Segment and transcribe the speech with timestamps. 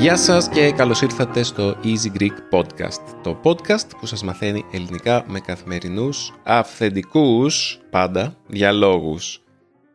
[0.00, 3.20] Γεια σας και καλώς ήρθατε στο Easy Greek Podcast.
[3.22, 9.42] Το podcast που σας μαθαίνει ελληνικά με καθημερινούς, αυθεντικούς, πάντα, διαλόγους.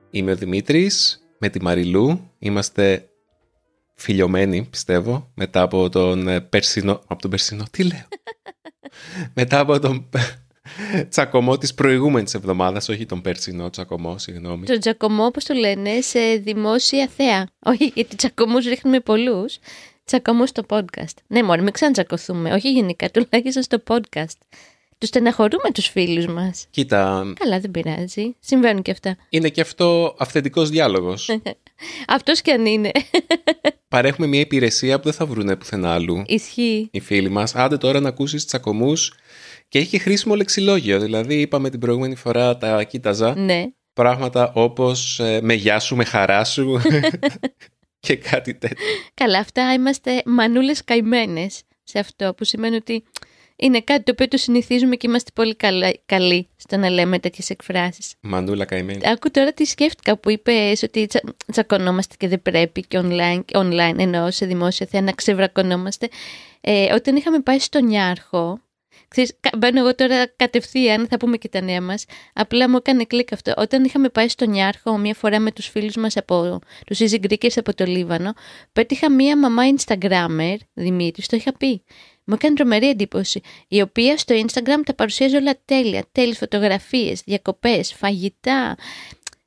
[0.10, 2.32] Είμαι ο Δημήτρης, με τη Μαριλού.
[2.40, 3.10] Είμαστε
[3.96, 7.02] φιλιωμένοι, πιστεύω, μετά από τον ε, περσινό...
[7.08, 8.08] Από τον περσινό, τι λέω;
[9.34, 10.10] μετά από τον
[11.10, 14.66] τσακωμό της προηγούμενης εβδομάδας, όχι τον περσινό τσακωμό, συγγνώμη.
[14.66, 17.48] Τον τσακωμό, όπως το λένε, σε δημόσια θέα.
[17.60, 19.58] Όχι, γιατί τσακωμούς ρίχνουμε πολλούς.
[20.06, 21.16] Τσακωμούς στο podcast.
[21.28, 22.54] Ναι, μόνο μην ξανατσακωθούμε.
[22.54, 24.38] Όχι γενικά, τουλάχιστον στο podcast.
[24.98, 26.66] Τους στεναχωρούμε τους φίλους μας.
[26.70, 28.36] Κοίτα, Καλά, δεν πειράζει.
[28.40, 29.18] Συμβαίνουν και αυτά.
[29.30, 31.30] είναι και αυτό αυθεντικός διάλογος.
[32.08, 32.92] Αυτός κι αν είναι.
[33.96, 36.24] Παρέχουμε μια υπηρεσία που δεν θα βρουνε πουθενά αλλού.
[36.26, 36.90] Ισχύει.
[36.92, 37.56] οι φίλοι μας.
[37.56, 39.14] Άντε τώρα να ακούσεις τσακωμούς
[39.68, 41.00] και έχει και χρήσιμο λεξιλόγιο.
[41.00, 43.36] Δηλαδή είπαμε την προηγούμενη φορά τα κοίταζα.
[43.36, 43.64] Ναι.
[43.94, 46.82] Πράγματα όπως ε, με γεια σου, με χαρά σου
[48.06, 48.86] και κάτι τέτοιο.
[49.14, 53.04] Καλά, αυτά είμαστε μανούλες καημένες σε αυτό, που σημαίνει ότι
[53.56, 57.50] είναι κάτι το οποίο το συνηθίζουμε και είμαστε πολύ καλά, καλοί στο να λέμε τέτοιες
[57.50, 58.14] εκφράσεις.
[58.22, 59.08] Μανούλα καημένη.
[59.08, 63.96] Άκου τώρα τι σκέφτηκα που είπες ότι τσα, τσακωνόμαστε και δεν πρέπει και online, online
[63.98, 66.10] εννοώ σε δημόσια θέα να ξεβρακωνόμαστε.
[66.62, 68.60] Ε, όταν είχαμε πάει στο Νιάρχο,
[69.08, 73.04] ξέρεις, κα- μπαίνω εγώ τώρα κατευθείαν, θα πούμε και τα νέα μας, απλά μου έκανε
[73.04, 73.54] κλικ αυτό.
[73.58, 77.54] Όταν είχαμε πάει στο Νιάρχο μια φορά με τους φίλους μας από τους Easy Greekers
[77.56, 78.34] από το Λίβανο,
[78.74, 81.84] πέτυχα μια μαμά Instagrammer, Δημήτρης, το είχα πει.
[82.26, 86.06] Μου έκανε τρομερή εντύπωση, η οποία στο Instagram τα παρουσίαζε όλα τέλεια.
[86.12, 88.78] Τέλειες φωτογραφίες, διακοπές, φαγητά.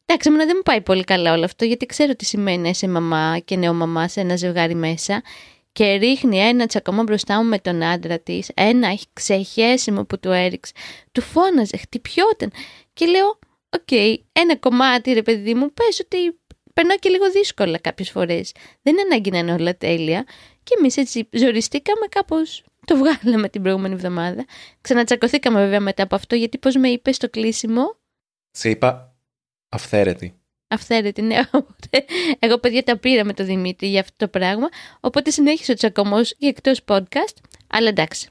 [0.07, 2.89] Εντάξει, εμένα δεν μου πάει πολύ καλά όλο αυτό, γιατί ξέρω τι σημαίνει να είσαι
[2.89, 5.23] μαμά και νεομαμά σε ένα ζευγάρι μέσα.
[5.73, 10.73] Και ρίχνει ένα τσακωμό μπροστά μου με τον άντρα της, ένα ξεχέσιμο που του έριξε.
[11.13, 12.53] Του φώναζε, χτυπιόταν.
[12.93, 13.39] Και λέω,
[13.77, 13.91] οκ,
[14.33, 16.39] ένα κομμάτι ρε παιδί μου, πες ότι
[16.79, 18.53] περνάω και λίγο δύσκολα κάποιες φορές.
[18.83, 20.27] Δεν είναι ανάγκη να είναι όλα τέλεια.
[20.63, 24.45] Και εμείς έτσι ζοριστήκαμε κάπως το βγάλαμε την προηγούμενη εβδομάδα.
[24.81, 27.97] Ξανατσακωθήκαμε βέβαια μετά από αυτό, γιατί πώς με είπες στο κλείσιμο,
[28.51, 29.17] Σε είπα
[29.69, 30.35] αυθαίρετη.
[30.69, 31.39] αυθαίρετη, ναι.
[31.53, 32.05] Οπότε,
[32.39, 34.69] εγώ παιδιά τα πήρα με το Δημήτρη για αυτό το πράγμα.
[35.01, 37.35] Οπότε συνέχισε ο τσακωμός και εκτός podcast.
[37.67, 38.29] Αλλά εντάξει,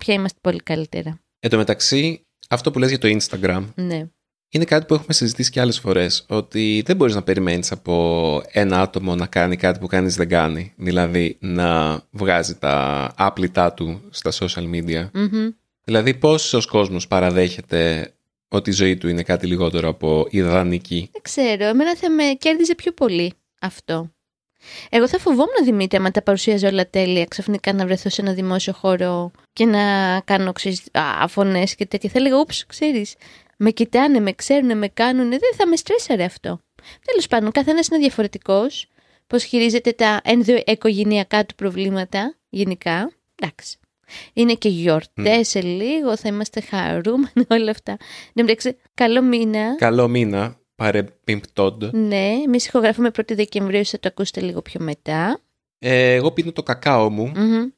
[0.00, 1.20] πια είμαστε πολύ καλύτερα.
[1.40, 4.08] Εν τω μεταξύ, αυτό που λες για το Instagram Ναι.
[4.54, 6.24] Είναι κάτι που έχουμε συζητήσει και άλλες φορές.
[6.28, 10.72] Ότι δεν μπορείς να περιμένεις από ένα άτομο να κάνει κάτι που κανείς δεν κάνει.
[10.76, 15.08] Δηλαδή να βγάζει τα άπλητά του στα social media.
[15.12, 15.48] Μμμ.
[15.84, 18.12] Δηλαδή πόσος κόσμος παραδέχεται
[18.48, 22.74] ότι η ζωή του είναι κάτι λιγότερο από ιδανική; Δεν ξέρω, εμένα θα με κέρδιζε
[22.74, 24.10] πιο πολύ αυτό.
[24.88, 28.72] Εγώ θα φοβόμουν Δημήτρη άμα τα παρουσίαζε όλα τέλεια ξαφνικά να βρεθώ σε ένα δημόσιο
[28.72, 32.10] χώρο και να κάνω ξέρεις, α, φωνές και τέτοια.
[32.10, 33.14] Θα έλεγα, ούψ, ξέρεις,
[33.58, 36.60] με κοιτάνε, με ξέρουν, με κάνουν, δεν θα με στρέσαρε αυτό.
[37.04, 38.88] Τέλος πάντων, καθένας είναι διαφορετικός,
[39.26, 43.12] πώς χειρίζεται τα ενδοοικογενειακά του προβλήματα γενικά.
[43.34, 43.78] Εντάξει.
[44.32, 47.92] Είναι και γιορτές σε λίγο, θα είμαστε χαρούμενοι όλα αυτά.
[47.92, 47.98] Εν
[48.34, 49.76] τω μεταξύ, καλό μήνα.
[49.76, 51.84] Καλό μήνα, παρεμπιπτόντ.
[51.92, 55.40] Ναι, εμείς ηχογραφούμε 1η Δεκεμβρίου, θα το ακούσετε λίγο πιο μετά.
[55.78, 57.32] Ε, εγώ πίνω το κακάο μου.
[57.36, 57.68] Μμμ.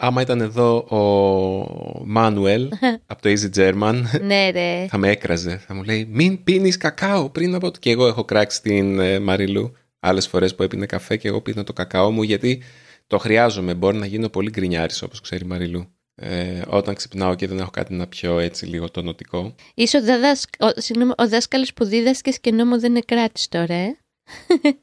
[0.00, 2.68] Άμα ήταν εδώ ο Μάνουελ
[3.06, 4.86] από το Easy German, ναι, ρε.
[4.88, 5.56] θα με έκραζε.
[5.66, 7.78] Θα μου λέει μην πίνεις κακάο πριν από το...
[7.78, 11.64] Και εγώ έχω κράξει την ε, Μαριλού άλλες φορές που έπινε καφέ και εγώ πίνω
[11.64, 12.62] το κακάο μου γιατί
[13.06, 13.74] το χρειάζομαι.
[13.74, 15.92] Μπορεί να γίνω πολύ γκρινιάρης όπως ξέρει η Μαριλού.
[16.14, 19.54] Ε, όταν ξυπνάω και δεν έχω κάτι να πιω έτσι λίγο τονωτικό.
[19.74, 20.48] Είσαι ο, δαδάσκ...
[20.58, 23.98] ο, συγγνώμη, ο δάσκαλος που δίδασκες και νόμο δεν είναι κράτης τώρα, ε;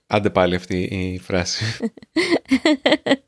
[0.08, 1.64] Άντε πάλι αυτή η φράση.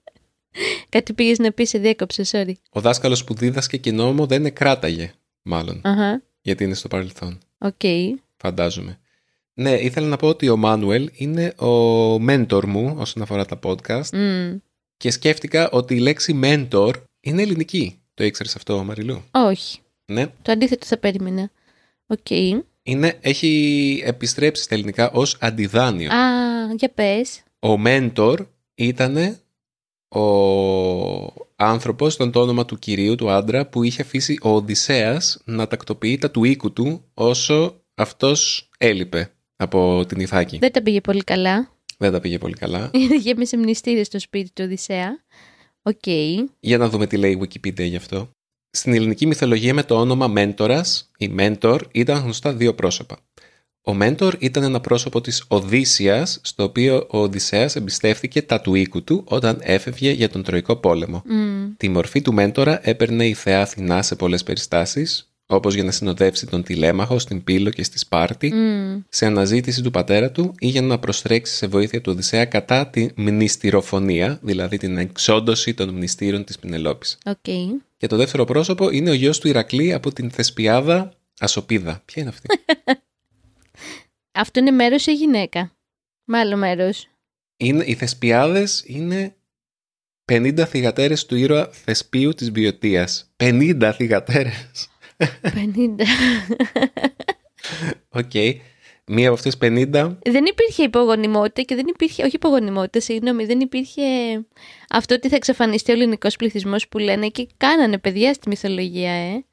[0.90, 2.52] Κάτι πήγες να πεις, σε διέκοψε, sorry.
[2.70, 5.82] Ο δάσκαλος που δίδασκε και νόμο δεν εκράταγε, μάλλον.
[5.84, 7.40] Αχα, Γιατί είναι στο παρελθόν.
[7.58, 7.82] οκ.
[8.38, 9.00] Φαντάζομαι.
[9.54, 11.70] Ναι, ήθελα να πω ότι ο Μάνουελ είναι ο
[12.20, 14.56] μέντορ μου όσον αφορά τα podcast Μμ.
[14.98, 18.00] και σκέφτηκα ότι η λέξη μέντορ είναι ελληνική.
[18.14, 20.26] Το ήξερες αυτό, Μαριλού; Όχι, Ναι.
[20.42, 21.52] το αντίθετο θα περίμενα.
[22.08, 22.30] Οκ.
[22.84, 26.12] Είναι, έχει επιστρέψει στα ελληνικά ως αντιδάνειο.
[26.14, 26.18] Α,
[26.78, 27.44] για πες.
[27.60, 28.38] Ο Μέντορ
[28.76, 29.38] ήταν
[30.10, 35.68] ο άνθρωπος, τον το όνομα του κυρίου, του άντρα, που είχε αφήσει ο Οδυσσέας να
[35.68, 40.58] τακτοποιεί τα του οίκου του όσο αυτός έλειπε από την Ιθάκη.
[40.58, 41.72] Δεν τα πήγε πολύ καλά.
[41.98, 42.92] Δεν τα πήγε πολύ καλά.
[43.24, 45.24] Γέμισε μνηστήρες στο σπίτι του Οδυσσέα.
[45.82, 46.08] Οκ.
[46.60, 48.30] Για να δούμε τι λέει η Wikipedia γι' αυτό.
[48.70, 53.18] Στην ελληνική μυθολογία με το όνομα Μέντορας, ή Μέντορ ήταν γνωστά δύο πρόσωπα.
[53.88, 59.04] Ο Μέντορ ήταν ένα πρόσωπο της Οδύσσειας, στο οποίο ο Οδυσσέας εμπιστεύτηκε τα του οίκου
[59.04, 61.22] του όταν έφευγε για τον Τροϊκό πόλεμο.
[61.26, 61.76] Μμ.
[61.78, 66.46] Τη μορφή του Μέντορα έπαιρνε η θεά Αθηνά σε πολλές περιστάσεις, όπως για να συνοδεύσει
[66.46, 69.00] τον Τηλέμαχο στην Πύλο και στη Σπάρτη, Μμ.
[69.10, 73.08] σε αναζήτηση του πατέρα του ή για να προστρέξει σε βοήθεια του Οδυσσέα κατά τη
[73.16, 77.18] μνηστηροφονία, δηλαδή την εξόντωση των μνηστήρων της Πινελόπης.
[77.26, 77.48] Οκ.
[77.98, 82.02] Και το δεύτερο πρόσωπο είναι ο γιος του Ηρακλή από την Θεσπιάδα Ασοπίδα.
[82.06, 82.48] Ποια είναι αυτή;
[84.38, 85.78] Αυτό είναι μέρος ή γυναίκα;
[86.26, 87.08] Μάλλον μέρος.
[87.58, 89.36] είναι, οι Θεσπιάδες είναι
[90.32, 93.34] 50 θυγατέρες του ήρωα Θεσπίου της Βοιωτίας.
[93.38, 94.90] 50 θυγατέρες.
[95.42, 96.06] 50.
[98.10, 98.32] Οκ.
[99.10, 104.02] Μία από αυτές 50 δεν υπήρχε υπογονιμότητα και δεν υπήρχε, όχι υπογονιμότητα, συγγνώμη, δεν υπήρχε
[104.90, 109.46] αυτό ότι θα εξαφανιστεί ο ελληνικός πληθυσμός που λένε και κάνανε παιδιά στη μυθολογία, ε.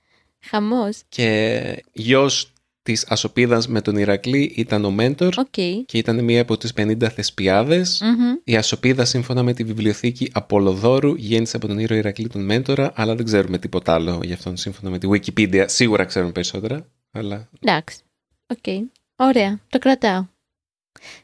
[0.47, 1.03] Χαμός.
[1.09, 2.53] και γιος
[2.85, 5.51] της Ασοπίδας με τον Ηρακλή ήταν ο Μέντορ Οκ.
[5.87, 8.01] και ήταν μία από τις 50 Θεσπιάδες.
[8.05, 8.35] Μμμ.
[8.45, 13.15] Η Ασοπίδα, σύμφωνα με τη βιβλιοθήκη Απολλοδώρου, γέννησε από τον ήρωα Ηρακλή τον Μέντορα, αλλά
[13.15, 15.65] δεν ξέρουμε τίποτα άλλο γι' αυτόν σύμφωνα με τη Wikipedia.
[15.69, 17.99] Σίγουρα ξέρουμε περισσότερα, αλλά Εντάξει.
[18.47, 18.91] Οκ.
[19.17, 19.61] Ωραία.
[19.69, 20.27] Το κρατάω.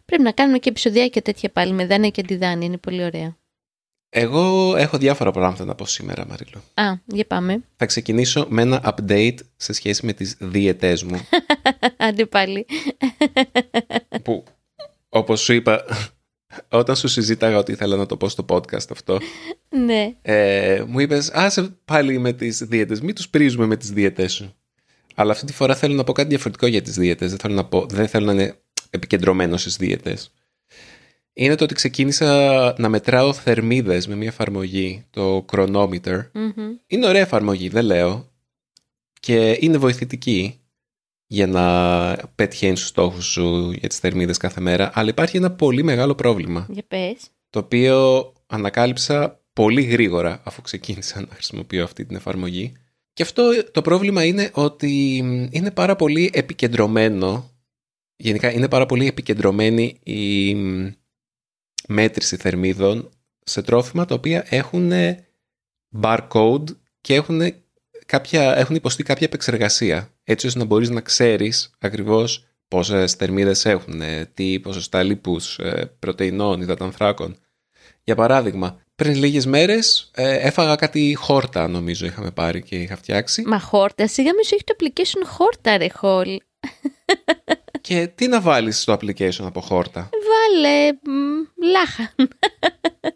[0.05, 2.67] Πρέπει να κάνουμε και επεισοδιάκια τέτοια πάλι με δάνεια και αντιδάνεια.
[2.67, 3.37] Είναι πολύ ωραία.
[4.11, 6.63] Εγώ έχω διάφορα πράγματα να πω σήμερα, Μαριλού.
[6.75, 7.63] Α, για πάμε.
[7.77, 11.21] Θα ξεκινήσω με ένα update σε σχέση με τις διαιτές μου,
[11.97, 12.67] Άντε πάλι.
[14.23, 14.45] που
[15.09, 15.85] όπως σου είπα,
[16.69, 19.19] όταν σου συζήταγα ότι ήθελα να το πω στο podcast αυτό,
[19.69, 20.15] ναι.
[20.23, 24.55] ε, μου είπες άσε πάλι με τις δίαιτες, μην τους πρίζουμε με τις διαιτές σου.
[25.15, 27.31] Αλλά αυτή τη φορά θέλω να πω κάτι διαφορετικό για τις δίαιτες.
[27.31, 28.55] Δεν θέλω να, πω, δεν θέλω να είναι
[28.91, 30.33] επικεντρωμένο στις δίαιτες.
[31.33, 36.31] Είναι το ότι ξεκίνησα να μετράω θερμίδες με μια εφαρμογή, το Chronometer.
[36.33, 36.53] Μμμ.
[36.87, 38.29] Είναι ωραία εφαρμογή, δεν λέω.
[39.21, 40.61] Και είναι βοηθητική
[41.27, 44.91] για να πετυχαίνεις τους στόχους σου για τις θερμίδες κάθε μέρα.
[44.95, 47.17] Αλλά υπάρχει ένα πολύ μεγάλο πρόβλημα, Για πες.
[47.51, 52.73] το οποίο ανακάλυψα πολύ γρήγορα αφού ξεκίνησα να χρησιμοποιώ αυτή την εφαρμογή.
[53.13, 55.17] Και αυτό το πρόβλημα είναι ότι
[55.51, 57.51] είναι πάρα πολύ επικεντρωμένο,
[58.17, 60.55] γενικά είναι πάρα πολύ επικεντρωμένη η
[61.91, 63.11] μέτρηση θερμίδων
[63.45, 64.93] σε τρόφιμα τα οποία έχουν
[66.03, 66.65] barcode
[67.01, 67.41] και έχουν,
[68.07, 70.11] κάποια, έχουν υποστεί κάποια επεξεργασία.
[70.25, 74.03] Έτσι ώστε να μπορείς να ξέρεις ακριβώς πόσες θερμίδες έχουν,
[74.35, 77.37] τι ποσοστά λίπους, ε, πρωτεϊνών, υδατανθράκων.
[78.05, 83.43] Για παράδειγμα, πριν λίγες μέρες ε, έφαγα κάτι χόρτα νομίζω είχαμε πάρει και είχα φτιάξει.
[83.47, 86.39] Μα χόρτα, σιγά μη σου έχει το application χόρτα ρε χολ.
[87.81, 92.15] Και τι να βάλεις στο application από χόρτα; Βάλε μ, λάχα.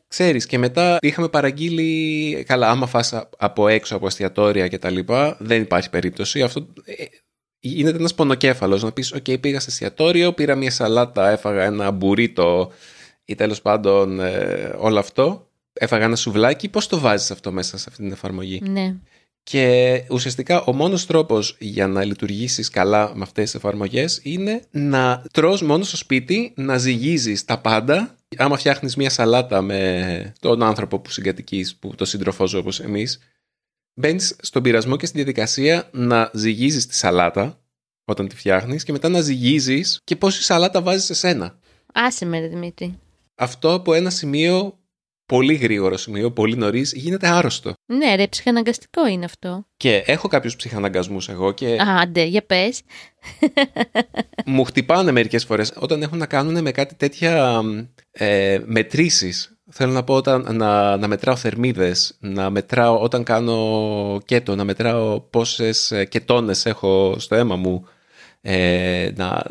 [0.09, 5.37] Ξέρεις και μετά είχαμε παραγγείλει, καλά άμα φας από έξω από εστιατόρια και τα λοιπά,
[5.41, 6.43] δεν υπάρχει περίπτωση.
[6.43, 7.05] Αυτό ε,
[7.59, 12.73] γίνεται ένας πονοκέφαλος να πεις «ΟΚ, πήγα σε εστιατόριο, πήρα μια σαλάτα, έφαγα ένα μπουρίτο
[13.25, 17.87] ή τέλος πάντων ε, όλο αυτό, έφαγα ένα σουβλάκι, πώς το βάζεις αυτό μέσα σε
[17.89, 18.63] αυτή την εφαρμογή».
[18.65, 18.95] ναι.
[19.45, 25.25] Και ουσιαστικά ο μόνος τρόπος για να λειτουργήσεις καλά με αυτές τις εφαρμογές είναι να
[25.33, 28.17] τρως μόνος στο σπίτι, να ζυγίζεις τα πάντα.
[28.37, 33.19] Άμα φτιάχνεις μια σαλάτα με τον άνθρωπο που συγκατοικείς, που το σύντροφό σου όπως εμείς,
[33.95, 37.59] μπαίνεις στον πειρασμό και στη διαδικασία να ζυγίζεις τη σαλάτα
[38.05, 41.59] όταν τη φτιάχνεις και μετά να ζυγίζεις και πόση σαλάτα βάζεις σε σένα.
[41.93, 42.99] Άσε με ρε Δημήτρη.
[43.35, 44.79] Αυτό από ένα σημείο,
[45.27, 47.73] πολύ γρήγορο σημείο, πολύ νωρίς, γίνεται άρρωστο.
[47.87, 49.67] Ναι ρε, ψυχαναγκαστικό είναι αυτό.
[49.77, 52.83] Και έχω κάποιους ψυχαναγκασμούς εγώ και Α, Άντε, για πες.
[54.47, 57.61] μου χτυπάνε μερικές φορές όταν έχουν να κάνουν με κάτι τέτοια
[58.13, 59.59] ε, μετρήσεις.
[59.71, 65.21] Θέλω να πω όταν να, να μετράω θερμίδες, να μετράω όταν κάνω κέτο, να μετράω
[65.21, 67.89] πόσες ε, κετώνες έχω στο αίμα μου.
[68.41, 69.43] Ε, να,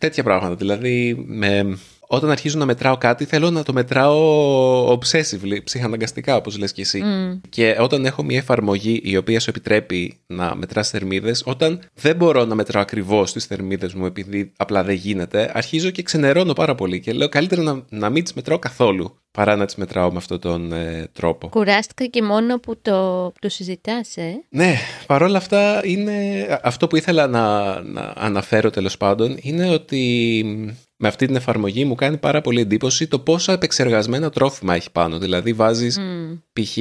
[0.00, 0.54] τέτοια πράγματα.
[0.54, 1.78] Δηλαδή, με,
[2.14, 7.02] όταν αρχίζω να μετράω κάτι, θέλω να το μετράω obsessively, ψυχαναγκαστικά, όπως λες και εσύ.
[7.02, 7.40] Μμ.
[7.48, 12.44] Και όταν έχω μια εφαρμογή η οποία σου επιτρέπει να μετράς θερμίδες, όταν δεν μπορώ
[12.44, 17.00] να μετράω ακριβώς τις θερμίδες μου επειδή απλά δεν γίνεται, αρχίζω και ξενερώνω πάρα πολύ
[17.00, 20.40] και λέω καλύτερα να, να μην τις μετράω καθόλου παρά να τις μετράω με αυτόν
[20.40, 21.48] τον ε, τρόπο.
[21.48, 24.74] Κουράστηκα και μόνο που το, το συζητάς, ε; Ναι,
[25.06, 30.54] παρόλα αυτά είναι αυτό που ήθελα να, να αναφέρω τέλος πάντων είναι ότι
[30.96, 35.18] με αυτή την εφαρμογή μου κάνει πάρα πολύ εντύπωση το πόσα επεξεργασμένα τρόφιμα έχει πάνω.
[35.18, 36.32] Δηλαδή βάζεις Μμ.
[36.52, 36.76] π.χ.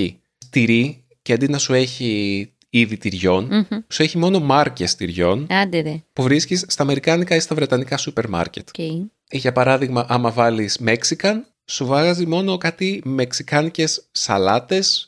[0.50, 3.80] τυρί και αντί να σου έχει είδη τυριών, Μμμ.
[3.88, 6.04] σου έχει μόνο μάρκες τυριών Άντε ρε.
[6.14, 8.68] που βρίσκεις στα αμερικάνικα ή στα βρετανικά σούπερ μάρκετ.
[8.80, 8.86] Οκ.
[9.32, 15.08] Για παράδειγμα, άμα βάλεις Mexican, σου βάζει μόνο κάτι μεξικάνικες σαλάτες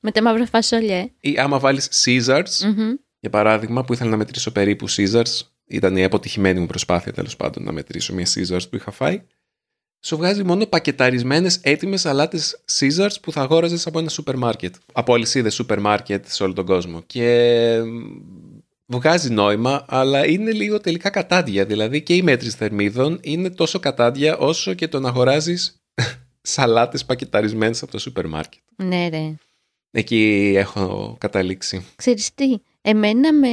[0.00, 1.10] Με τα μαύρα φασόλια, ε.
[1.20, 2.92] ή άμα βάλεις Caesars, Μμμ.
[3.20, 5.40] για παράδειγμα, που ήθελα να μετρήσω περίπου Caesars,
[5.72, 9.22] ήταν η αποτυχημένη μου προσπάθεια τέλος πάντων να μετρήσω μια Caesars που είχα φάει,
[10.04, 12.38] σου βγάζει μόνο πακεταρισμένες έτοιμες σαλάτε
[12.78, 14.74] Caesars που θα αγόραζες από ένα σούπερ μάρκετ.
[14.92, 17.02] Από αλυσίδες σούπερ μάρκετ σε όλο τον κόσμο.
[17.06, 17.78] Και
[18.86, 21.64] βγάζει νόημα, αλλά είναι λίγο τελικά κατάντια.
[21.64, 25.82] Δηλαδή και η μέτρηση θερμίδων είναι τόσο κατάντια όσο και το να αγοράζεις
[26.40, 28.62] σαλάτες πακεταρισμένες από το σούπερ μάρκετ.
[28.76, 29.34] Ναι, ρε.
[29.90, 31.84] Εκεί έχω καταλήξει.
[31.96, 33.48] Ξέρεις τι, εμένα με...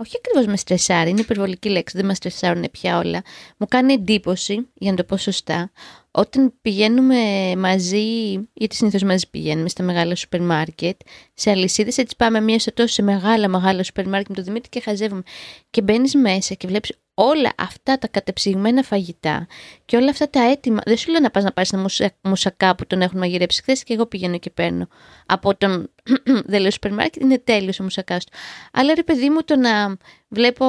[0.00, 3.22] Όχι ακριβώς με στρεσάρει, είναι υπερβολική λέξη, δεν με στρεσάρουν πια όλα.
[3.56, 5.70] Μου κάνει εντύπωση, για να το πω σωστά,
[6.10, 7.16] όταν πηγαίνουμε
[7.56, 11.00] μαζί, γιατί συνήθως μαζί πηγαίνουμε στα μεγάλα σούπερ μάρκετ,
[11.34, 14.68] σε αλυσίδες, έτσι πάμε μία στο τόσο σε μεγάλα μεγάλα σούπερ μάρκετ με το Δημήτρη
[14.68, 15.22] και χαζεύουμε.
[15.70, 19.46] Και μπαίνεις μέσα και βλέπεις όλα αυτά τα κατεψυγμένα φαγητά
[19.84, 20.80] και όλα αυτά τα έτοιμα.
[20.84, 21.88] Δεν σου λέω να πας να πάρεις ένα
[22.20, 24.88] μουσακά που τον έχουν μαγειρέψει χθες και εγώ πηγαίνω και παίρνω.
[25.26, 25.90] Από τον.
[26.50, 28.32] δεν λέω σούπερ μάρκετ, είναι τέλειος ο μουσακάς του.
[28.72, 29.96] Αλλά ρε παιδί μου, το να
[30.28, 30.66] βλέπω.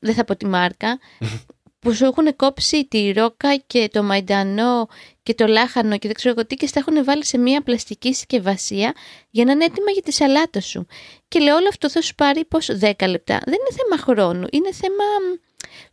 [0.00, 0.98] Δεν θα πω τη μάρκα
[1.78, 4.88] που σου έχουν κόψει τη ρόκα και το μαϊντανό
[5.22, 8.14] και το λάχανο και δεν ξέρω εγώ τι και στα έχουν βάλει σε μια πλαστική
[8.14, 8.94] συσκευασία
[9.30, 10.86] για να είναι έτοιμα για τη σαλάτα σου.
[11.28, 13.40] Και λέω όλο αυτό θα σου πάρει πώς 10 λεπτά.
[13.44, 15.04] Δεν είναι θέμα χρόνου, είναι θέμα...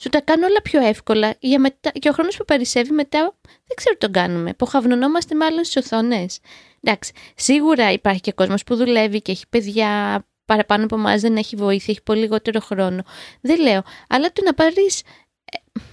[0.04, 1.90] Σου τα κάνω όλα πιο εύκολα για μετά...
[1.90, 4.54] και ο χρόνος που περισσεύει μετά δεν ξέρω τι τον κάνουμε.
[4.54, 6.40] Ποχαυνωνόμαστε μάλλον στις οθόνες.
[6.82, 11.56] Εντάξει, σίγουρα υπάρχει και κόσμος που δουλεύει και έχει παιδιά παραπάνω από εμάς δεν έχει
[11.56, 13.04] βοήθεια, έχει πολύ λιγότερο χρόνο.
[13.42, 13.84] Δεν λέω.
[14.10, 15.02] Αλλά το να πάρεις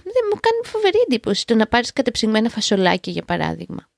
[0.03, 3.90] δεν μου κάνει φοβερή εντύπωση το να πάρεις κατεψυγμένα φασολάκια, για παράδειγμα.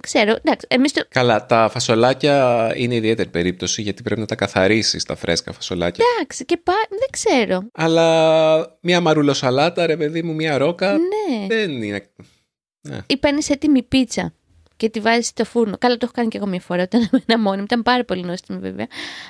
[0.00, 0.38] Δεν ξέρω.
[0.42, 1.04] Εντάξει, εμείς το...
[1.08, 6.04] Καλά, τα φασολάκια είναι ιδιαίτερη περίπτωση γιατί πρέπει να τα καθαρίσεις τα φρέσκα φασολάκια.
[6.14, 6.72] Εντάξει, και πά...
[6.88, 7.68] δεν ξέρω.
[7.72, 10.92] Αλλά μια μαρουλοσαλάτα, ρε παιδί μου, μια ρόκα.
[10.92, 11.46] Ναι.
[11.46, 12.10] Δεν είναι.
[12.88, 12.98] Ναι.
[13.06, 14.32] Ή παίρνεις έτοιμη πίτσα
[14.76, 15.78] και τη βάζεις στο φούρνο.
[15.78, 17.64] Καλά, το έχω κάνει και εγώ μια φορά όταν ήμουν μόνη μου.
[17.64, 18.86] Ήταν πάρα πολύ νόστιμο βέβαια.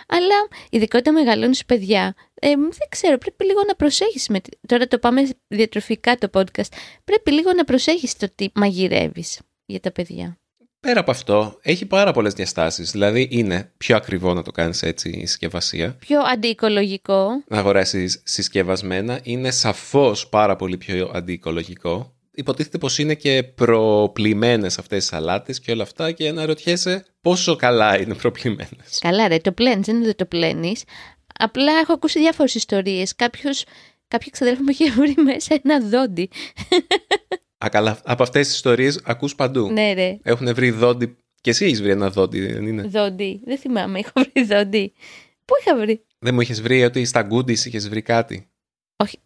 [0.09, 4.29] Αλλά ειδικά όταν μεγαλώνεις παιδιά, ε, δεν ξέρω, πρέπει λίγο να προσέχεις.
[4.29, 4.41] Με...
[4.67, 6.73] Τώρα το πάμε διατροφικά το podcast.
[7.05, 10.39] Πρέπει λίγο να προσέχεις το τι μαγειρεύεις για τα παιδιά.
[10.81, 12.91] Πέρα από αυτό, έχει πάρα πολλές διαστάσεις.
[12.91, 15.97] Δηλαδή, είναι πιο ακριβό να το κάνεις έτσι η συσκευασία.
[15.99, 17.29] Πιο αντιοικολογικό.
[17.47, 19.21] Να αγοράσεις συσκευασμένα.
[19.23, 25.73] Είναι σαφώς πάρα πολύ πιο αντιοικολογικό υποτίθεται πως είναι και προπλημένες αυτές οι σαλάτες και
[25.73, 28.99] όλα αυτά και αναρωτιέσαι πόσο καλά είναι προπλημένες.
[29.01, 30.83] Καλά ρε, το πλένεις, δεν είναι ότι το πλένεις.
[31.39, 33.17] Απλά έχω ακούσει διάφορες ιστορίες.
[33.17, 33.65] Κάποιος,
[34.09, 36.31] κάποιο ξαδέλφο μου είχε βρει μέσα ένα δόντι.
[37.65, 37.99] Α, καλά.
[38.05, 39.71] Από αυτές τις ιστορίες ακούς παντού.
[39.71, 40.19] Ναι ρε.
[40.23, 41.17] Έχουν βρει δόντι.
[41.41, 43.41] Και εσύ έχεις βρει ένα δόντι, δεν είναι; Δόντι.
[43.45, 44.93] Δεν θυμάμαι, έχω βρει δόντι.
[45.45, 48.49] Πού είχα βρει; Δεν μου είχες βρει ότι στα γκούντις είχες βρει κάτι;
[48.97, 49.19] Όχι.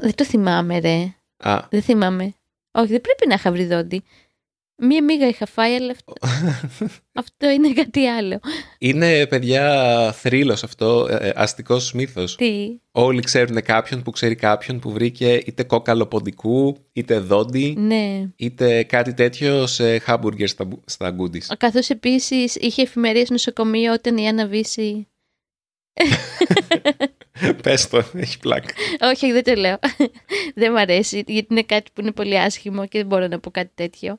[0.00, 1.14] Δεν το θυμάμαι ρε.
[1.36, 1.60] Α.
[1.70, 2.34] Δεν θυμάμαι.
[2.72, 4.02] Όχι, δεν πρέπει να είχα βρει δόντι.
[4.78, 6.12] Μία μίγα είχα φάει, αλλά αυτό,
[7.12, 8.40] αυτό είναι κάτι άλλο.
[8.78, 12.36] Είναι, παιδιά, θρύλος αυτό, ε, ε αστικός μύθος.
[12.36, 18.30] Τι; Όλοι ξέρουν κάποιον που ξέρει κάποιον που βρήκε είτε κόκαλο ποντικού, είτε δόντι, ναι.
[18.36, 21.52] είτε κάτι τέτοιο σε χάμπουργκερ στα, στα γκούντις.
[21.58, 25.06] Καθώς επίσης είχε εφημερίες νοσοκομείο όταν η Άννα Βύση
[27.62, 28.74] Πες το, έχει πλάκα.
[29.00, 29.78] Όχι, δεν το λέω.
[30.54, 33.50] δεν μου αρέσει, γιατί είναι κάτι που είναι πολύ άσχημο και δεν μπορώ να πω
[33.50, 34.18] κάτι τέτοιο.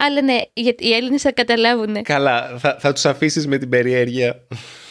[0.00, 2.02] Αλλά ναι, γιατί οι Έλληνες θα καταλάβουν.
[2.02, 4.46] Καλά, θα, θα τους αφήσεις με την περιέργεια.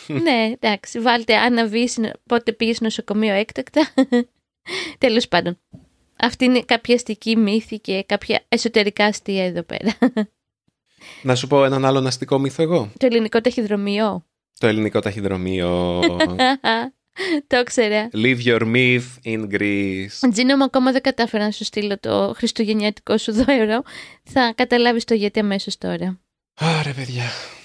[0.08, 3.88] ναι, εντάξει, βάλτε Άννα Βύση, πότε πήγες νοσοκομείο έκτακτα.
[4.98, 5.60] Τέλος πάντων.
[6.20, 9.98] Αυτή είναι κάποια αστική μύθη και κάποια εσωτερικά αστεία εδώ πέρα.
[11.24, 12.92] Να σου πω έναν άλλο αστικό μύθο εγώ.
[12.98, 14.26] Το ελληνικό ταχυδρομείο.
[14.60, 16.02] Το ελληνικό ταχυδρομείο.
[17.48, 18.10] το ήξερα.
[18.14, 20.30] Leave your myth in Greece.
[20.32, 23.84] Τζίνο μου ακόμα δεν κατάφερα να σου στείλω το χριστουγεννιάτικο σου δώρο.
[24.24, 26.20] Θα καταλάβεις το γιατί αμέσως τώρα.
[26.54, 27.24] Άρα παιδιά.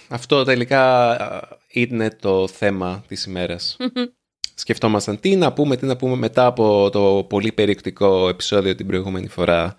[0.08, 1.16] Αυτό τελικά
[1.68, 3.76] είναι το θέμα της ημέρας.
[4.54, 9.28] Σκεφτόμασταν τι να πούμε, τι να πούμε μετά από το πολύ περιεκτικό επεισόδιο την προηγούμενη
[9.28, 9.76] φορά.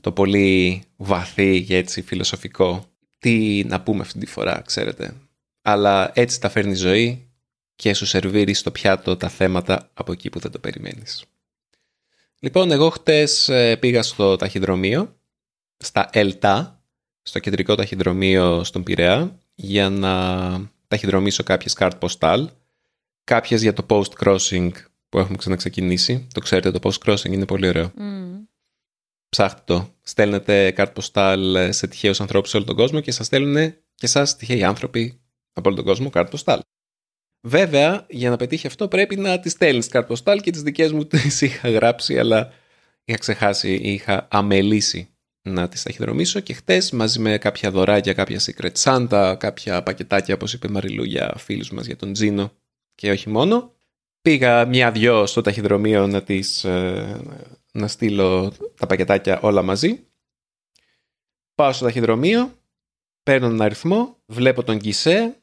[0.00, 2.84] Το πολύ βαθύ και έτσι φιλοσοφικό.
[3.18, 5.14] Τι να πούμε αυτή τη φορά, ξέρετε
[5.68, 7.25] αλλά έτσι τα φέρνει η ζωή
[7.76, 11.24] και σου σερβίρει στο πιάτο τα θέματα από εκεί που δεν το περιμένεις.
[12.38, 15.16] Λοιπόν, εγώ χτες ε, πήγα στο ταχυδρομείο,
[15.76, 16.84] στα ΕΛΤΑ,
[17.22, 20.14] στο κεντρικό ταχυδρομείο στον Πειραιά, για να
[20.88, 22.50] ταχυδρομήσω κάποιες κάρτ ποστάλ,
[23.24, 24.70] κάποιες για το post-crossing
[25.08, 26.26] που έχουμε ξαναξεκινήσει.
[26.34, 27.92] Το ξέρετε, το post-crossing είναι πολύ ωραίο.
[27.98, 28.46] Mm.
[29.28, 29.94] Ψάχτε το.
[30.02, 34.36] Στέλνετε κάρτ ποστάλ σε τυχαίους ανθρώπους σε όλο τον κόσμο και σας στέλνουν και εσάς
[34.36, 35.20] τυχαίοι άνθρωποι
[35.52, 36.60] από όλο τον κόσμο κάρτα ποστάλ.
[37.48, 41.06] Βέβαια, για να πετύχει αυτό πρέπει να τι στέλνεις κάρτα ποστάλ και τις δικές μου
[41.06, 42.52] τις είχα γράψει, αλλά
[43.04, 45.08] είχα ξεχάσει ή είχα αμελήσει
[45.42, 50.52] να τις ταχυδρομήσω και χτες μαζί με κάποια δωράκια, κάποια secret Santa, κάποια πακετάκια όπως
[50.52, 52.52] είπε η Μαριλού για φίλους μας για τον Τζίνο
[52.94, 53.72] και όχι μόνο,
[54.22, 57.20] πήγα μια-δυο στο ταχυδρομείο να, τις, ε,
[57.72, 60.06] να στείλω τα πακετάκια όλα μαζί.
[61.54, 62.58] Πάω στο ταχυδρομείο,
[63.22, 65.36] παίρνω έναν αριθμό, βλέπω τον Κισέ,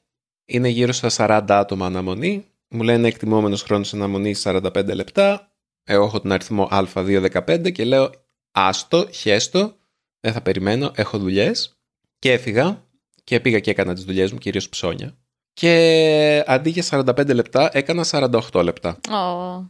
[0.46, 2.46] είναι γύρω στα 40 άτομα αναμονή.
[2.68, 5.52] Μου λένε εκτιμόμενος χρόνος αναμονή 45 λεπτά.
[5.84, 8.10] Εγώ έχω τον αριθμό Α215 και λέω
[8.52, 9.76] άστο, χέστο,
[10.20, 11.78] δεν θα περιμένω, έχω δουλειές.
[12.20, 12.88] Και έφυγα
[13.24, 15.18] και πήγα και έκανα τις δουλειές μου, κυρίως ψώνια.
[15.54, 18.06] Και αντί για 45 λεπτά έκανα
[18.52, 19.00] 48 λεπτά.
[19.10, 19.70] Oh.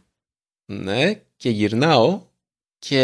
[0.64, 2.22] Ναι, και γυρνάω
[2.78, 3.00] και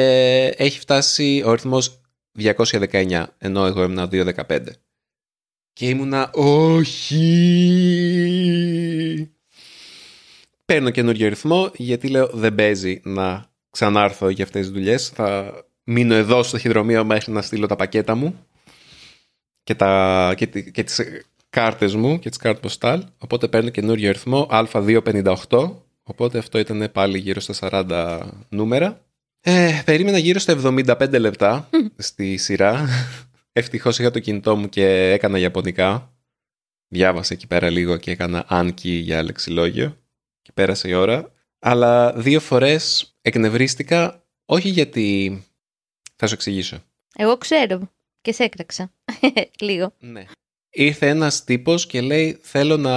[0.57, 2.01] έχει φτάσει ο αριθμός
[2.39, 4.67] 219, ενώ εγώ ήμουν 215.
[5.73, 7.01] Και ήμουνα, όχι!
[10.65, 15.09] Παίρνω καινούριο ρυθμό, γιατί λέω δεν παίζει να ξανάρθω για αυτές τις δουλειές.
[15.09, 15.53] Θα
[15.85, 18.47] μείνω εδώ στο χειδρομείο μέχρι να στείλω τα πακέτα μου
[19.63, 21.01] και, τα, και, και τις
[21.51, 23.05] κάρτες μου και τις κάρτες ποστάλ.
[23.19, 25.71] Οπότε παίρνω καινούριο αριθμό Α258.
[26.03, 29.05] Οπότε αυτό ήταν πάλι γύρω στα 40 νούμερα.
[29.41, 32.89] Ε, περίμενα γύρω στα 75 λεπτά στη σειρά.
[33.53, 36.15] Ευτυχώς είχα το κινητό μου και έκανα Ιαπωνικά.
[36.89, 39.97] Διάβασα εκεί πέρα λίγο και έκανα άνκι για λεξιλόγιο.
[40.43, 41.33] Και πέρασε η ώρα.
[41.59, 45.43] Αλλά δύο φορές εκνευρίστηκα, όχι γιατί...
[46.17, 46.83] Θα σου εξηγήσω.
[47.17, 47.91] Εγώ ξέρω
[48.21, 48.93] και σε έκραξα.
[49.61, 49.95] λίγο.
[49.99, 50.25] Ναι.
[50.73, 52.93] Ήρθε ένας τύπος και λέει θέλω να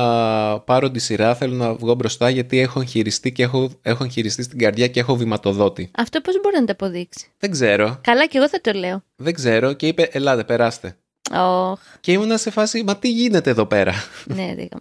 [0.60, 4.58] πάρω τη σειρά, θέλω να βγω μπροστά γιατί έχω εγχειριστεί και έχω, έχω εγχειριστεί στην
[4.58, 5.92] καρδιά και έχω βηματοδότη.
[5.96, 8.00] Αυτό πώς μπορεί να το αποδείξει; Δεν ξέρω.
[8.04, 9.04] Καλά και εγώ θα το λέω.
[9.16, 10.98] Δεν ξέρω και είπε ελάτε περάστε.
[11.32, 11.74] Oh.
[12.00, 13.94] Και ήμουνα σε φάση μα τι γίνεται εδώ πέρα;
[14.36, 14.80] ναι, δεν το.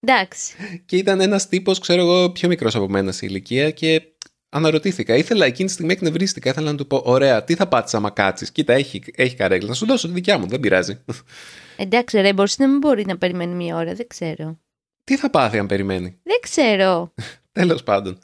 [0.00, 0.54] Εντάξει.
[0.86, 4.02] Και ήταν ένας τύπος, ξέρω εγώ, πιο μικρός από μένα σε ηλικία και
[4.48, 5.16] αναρωτήθηκα.
[5.16, 6.50] Ήθελα εκείνη τη στιγμή εκνευρίστηκα.
[6.50, 8.52] Ήθελα να του πω: Ωραία, τι θα πάτησα άμα κάτσει.
[8.52, 9.68] Κοίτα, έχει, έχει καρέκλα.
[9.68, 10.98] Να σου δώσω τη δικιά μου, δεν πειράζει.
[11.76, 14.58] Εντάξει, ρε, μπορείς να μην μπορεί να περιμένει μία ώρα, δεν ξέρω.
[15.04, 17.14] Τι θα πάθει αν περιμένει; Δεν ξέρω.
[17.52, 18.18] Τέλος πάντων.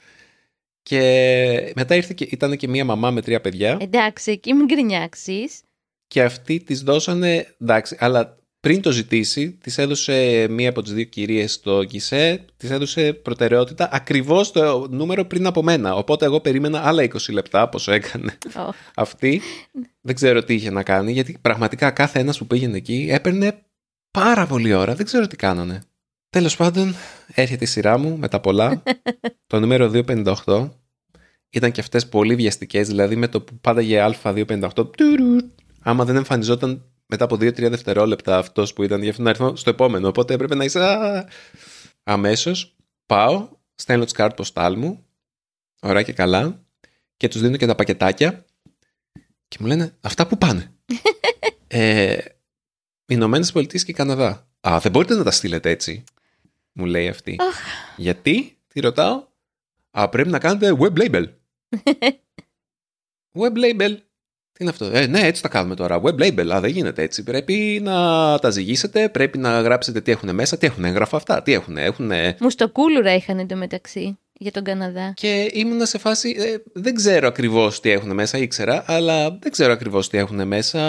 [0.83, 3.77] Και μετά ήρθε και ήταν και μία μαμά με τρία παιδιά.
[3.81, 5.61] Εντάξει, εκεί μην γκρινιάξεις.
[6.07, 7.55] Και αυτοί της δώσανε.
[7.61, 12.71] Εντάξει, αλλά πριν το ζητήσει, της έδωσε μία από τις δύο κυρίες στο ΚΙΣΕ, της
[12.71, 15.95] έδωσε προτεραιότητα ακριβώς το νούμερο πριν από μένα.
[15.95, 18.69] Οπότε εγώ περίμενα άλλα 20 λεπτά, πόσο έκανε Oh.
[18.95, 19.41] αυτή.
[20.01, 23.63] Δεν ξέρω τι είχε να κάνει, γιατί πραγματικά κάθε ένας που πήγαινε εκεί έπαιρνε
[24.11, 24.95] πάρα πολύ ώρα.
[24.95, 25.83] Δεν ξέρω τι κάνανε.
[26.31, 26.95] Τέλος πάντων,
[27.35, 28.83] έρχεται η σειρά μου με τα πολλά.
[29.47, 29.91] το νούμερο
[30.47, 30.69] 258
[31.51, 34.71] ήταν και αυτές πολύ βιαστικές, δηλαδή με το που πάταγε Α258.
[34.97, 35.37] τουρου,
[35.81, 39.71] Άμα δεν εμφανιζόταν μετά από 2-3 δευτερόλεπτα αυτός που ήταν για αυτόν τον αριθμό στο
[39.71, 40.09] επόμενο.
[40.09, 41.27] Οπότε έπρεπε να είσαι.
[42.03, 45.07] Αμέσως πάω, στέλνω τις κάρτες ποστάλ μου,
[45.83, 46.65] ωραία και καλά,
[47.17, 48.45] και τους δίνω και τα πακετάκια.
[49.49, 50.73] Και μου λένε αυτά που πάνε.
[51.67, 52.19] ε,
[53.07, 54.49] Ηνωμένες Πολιτείες και Καναδά.
[54.61, 56.05] Α, δεν μπορείτε να τα στείλετε έτσι,
[56.73, 57.39] μου λέει αυτή.
[57.97, 59.27] Γιατί, τι ρωτάω.
[59.91, 61.25] Α, πρέπει να κάνετε web label.
[63.41, 63.97] web label.
[64.53, 66.01] Τι είναι αυτό; Ε, ναι, έτσι τα κάνουμε τώρα.
[66.03, 66.51] Web label.
[66.55, 67.23] Α, δεν γίνεται έτσι.
[67.23, 71.53] Πρέπει να τα ζυγίσετε, πρέπει να γράψετε τι έχουν μέσα, τι έχουν έγγραφα αυτά, τι
[71.53, 71.77] έχουν.
[71.77, 72.13] έχουν...
[72.41, 75.13] Μουστοκούλουρα είχαν εντωμεταξύ για τον Καναδά.
[75.17, 79.73] Και ήμουνα σε φάση, ε, δεν ξέρω ακριβώς τι έχουν μέσα, ήξερα, αλλά δεν ξέρω
[79.73, 80.81] ακριβώς τι έχουν μέσα.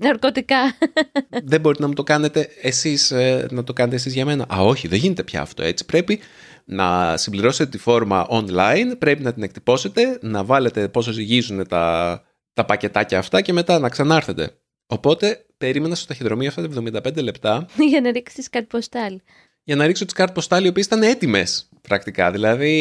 [0.00, 0.76] Ναρκωτικά.
[1.44, 4.46] δεν μπορείτε να μου το κάνετε εσείς, ε, να το κάνετε εσείς για μένα.
[4.54, 5.84] Α, όχι, δεν γίνεται πια αυτό έτσι.
[5.84, 6.20] Πρέπει
[6.64, 12.22] να συμπληρώσετε τη φόρμα online, πρέπει να την εκτυπώσετε, να βάλετε πόσο ζυγίζουν τα,
[12.54, 14.50] τα πακετάκια αυτά και μετά να ξανάρθετε.
[14.86, 19.20] Οπότε περίμενα στο ταχυδρομείο αυτά τα 75 λεπτά για να ρίξεις κάτι ποστάλ.
[19.64, 22.30] για να ρίξω τις κάρτες ποστάλ οι οποίες ήταν έτοιμες πρακτικά.
[22.30, 22.72] Δηλαδή,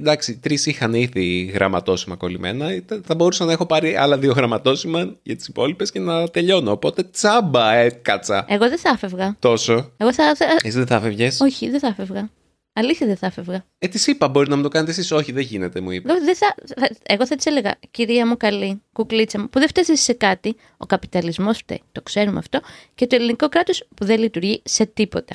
[0.00, 2.74] εντάξει, τρεις είχαν ήδη γραμματόσημα κολλημένα.
[2.74, 6.70] Ήταν- Θα μπορούσα να έχω πάρει άλλα δύο γραμματόσημα για τις υπόλοιπες και να τελειώνω.
[6.70, 9.36] Οπότε τσάμπα έκατσα Εγώ δεν θα έφευγα.
[9.38, 9.92] τόσο.
[9.96, 10.34] Εγώ θα.
[10.36, 11.30] θα- Εσύ δεν θα φεύγε.
[11.40, 12.30] Όχι, δεν θα έφευγα.
[12.76, 13.64] Αλήθεια δεν θα έφευγα.
[13.78, 15.10] Ε, της είπα, μπορεί να μου το κάνετε εσείς.
[15.10, 16.10] Όχι, δεν γίνεται, μου είπε.
[16.12, 19.68] Εγώ, δεν θα, θα- εγώ θα της έλεγα, κυρία μου καλή, κουκλίτσα μου, που δεν
[19.68, 20.56] φταίει σε κάτι.
[20.76, 22.60] Ο καπιταλισμός φταίει, το ξέρουμε αυτό.
[22.94, 25.34] Και το ελληνικό κράτος που δεν λειτουργεί σε τίποτα.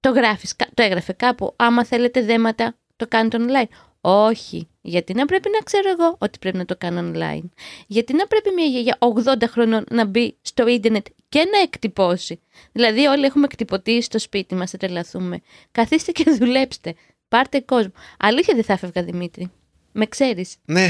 [0.00, 1.52] Το γράφεις, κα- το έγραφε κάπου.
[1.56, 3.68] Άμα θέλετε δέματα, το κάνετε online.
[4.08, 4.68] Όχι.
[4.80, 7.48] Γιατί να πρέπει να ξέρω εγώ ότι πρέπει να το κάνω online;
[7.86, 12.40] Γιατί να πρέπει μια γιαγιά 80 χρονών να μπει στο ίντερνετ και να εκτυπώσει;
[12.72, 15.40] Δηλαδή όλοι έχουμε εκτυπωτήσει στο σπίτι μας, θα τρελαθούμε.
[15.72, 16.94] Καθίστε και δουλέψτε.
[17.28, 17.92] Πάρτε κόσμο.
[18.18, 19.50] Αλήθεια δεν θα έφευγα Δημήτρη.
[19.92, 20.56] Με ξέρεις.
[20.64, 20.88] Ναι,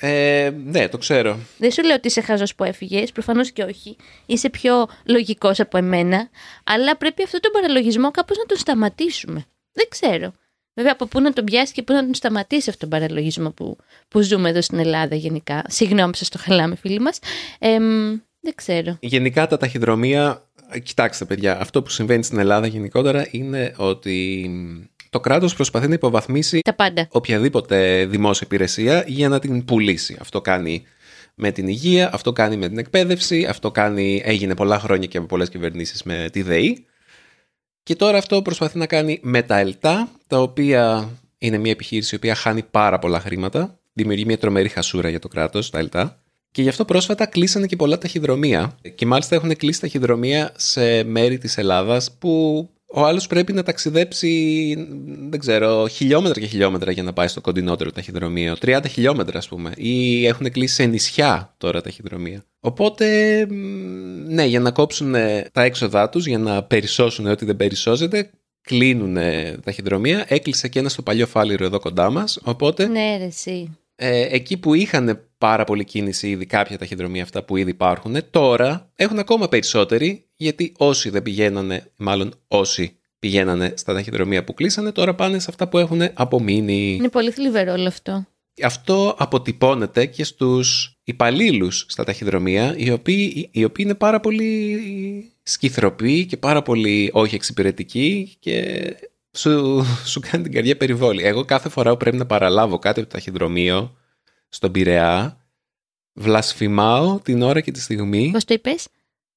[0.00, 1.38] ε, ναι, το ξέρω.
[1.58, 3.96] Δεν σου λέω ότι είσαι χαζός που έφυγες, προφανώς και όχι.
[4.26, 6.28] Είσαι πιο λογικός από εμένα.
[6.64, 9.44] Αλλά πρέπει αυτόν τον παραλογισμό κάπως να τον σταματήσουμε.
[9.72, 10.32] Δεν ξέρω.
[10.78, 13.76] Βέβαια, από πού να τον πιάσεις και πού να τον σταματήσεις αυτόν τον παραλογισμό που,
[14.08, 15.62] που ζούμε εδώ στην Ελλάδα γενικά.
[15.68, 17.18] Συγγνώμη, σας το χαλάμε, φίλοι μας.
[18.40, 18.96] δεν ξέρω.
[19.00, 20.42] Γενικά τα ταχυδρομεία,
[20.82, 24.50] κοιτάξτε παιδιά, αυτό που συμβαίνει στην Ελλάδα γενικότερα είναι ότι
[25.10, 27.08] Το κράτος προσπαθεί να υποβαθμίσει Τα πάντα.
[27.10, 30.16] οποιαδήποτε δημόσια υπηρεσία για να την πουλήσει.
[30.20, 30.82] Αυτό κάνει
[31.34, 35.26] με την υγεία, αυτό κάνει με την εκπαίδευση, αυτό κάνει, έγινε πολλά χρόνια και από
[35.26, 36.86] πολλές κυβερνήσεις με τη ΔΕΗ.
[37.88, 42.16] Και τώρα αυτό προσπαθεί να κάνει με τα ΕΛΤΑ, τα οποία είναι μια επιχείρηση η
[42.16, 46.22] οποία χάνει πάρα πολλά χρήματα, δημιουργεί μια τρομερή χασούρα για το κράτος, τα ΕΛΤΑ.
[46.50, 48.78] Και γι' αυτό πρόσφατα κλείσανε και πολλά ταχυδρομεία.
[48.94, 54.74] Και μάλιστα έχουν κλείσει ταχυδρομεία σε μέρη της Ελλάδας που ο άλλος πρέπει να ταξιδέψει,
[55.28, 58.56] δεν ξέρω, χιλιόμετρα και χιλιόμετρα για να πάει στο κοντινότερο ταχυδρομείο.
[58.60, 59.72] 30 χιλιόμετρα, ας πούμε.
[59.76, 62.44] Ή έχουν κλείσει σε νησιά τώρα ταχυδρομεία.
[62.60, 63.06] Οπότε,
[63.50, 63.54] μ,
[64.34, 69.16] ναι, για να κόψουν ε, τα έξοδά τους, για να περισσώσουν ό,τι δεν περισσώζεται, κλείνουν
[69.64, 70.24] ταχυδρομεία.
[70.28, 72.38] Έκλεισε και ένας στο παλιό φάληρο εδώ κοντά μας.
[72.44, 73.78] Οπότε, Ναι, ρε, εσύ.
[73.96, 78.90] ε, εκεί που είχαν πάρα πολύ κίνηση ήδη κάποια ταχυδρομεία αυτά που ήδη υπάρχουν, τώρα
[78.94, 85.14] έχουν ακόμα περισσότεροι, γιατί όσοι δεν πηγαίνανε, μάλλον όσοι πηγαίνανε στα ταχυδρομεία που κλείσανε, τώρα
[85.14, 86.94] πάνε σε αυτά που έχουν απομείνει.
[86.94, 88.26] Είναι πολύ θλιβερό όλο αυτό.
[88.64, 96.26] Αυτό αποτυπώνεται και στους υπαλλήλους στα ταχυδρομεία, οι οποίοι, οι οποίοι είναι πάρα πολύ σκυθροποί
[96.26, 98.84] και πάρα πολύ όχι εξυπηρετικοί και
[99.36, 101.24] σου, σου κάνει την καρδιά περιβόλη.
[101.24, 103.96] Εγώ κάθε φορά που πρέπει να παραλάβω κάτι από το ταχυδρομείο
[104.48, 105.46] στον Πειραιά,
[106.12, 108.30] βλασφημάω την ώρα και τη στιγμή.
[108.30, 108.88] Πώς το είπες;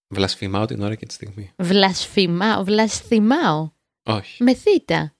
[0.07, 1.51] Βλασφημάω την ώρα και τη στιγμή.
[1.57, 2.63] Βλασφημάω.
[2.63, 3.71] Βλασθημάω.
[4.03, 5.15] Όχι, Με θήτα.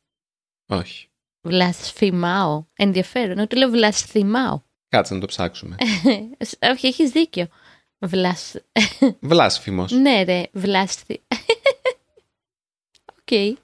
[0.65, 1.07] όχι.
[1.41, 2.65] Βλασφημάω.
[2.75, 3.37] Ενδιαφέρον.
[3.37, 4.61] Εγώ το λέω βλασθημάω.
[4.89, 5.75] Κάτσε να το ψάξουμε.
[6.71, 7.47] Όχι, έχεις δίκιο.
[7.99, 8.55] Βλασ...
[9.19, 9.91] Βλάσφημος.
[9.91, 11.21] Ναι, ρε, βλάσθη.
[13.11, 13.57] Οκ.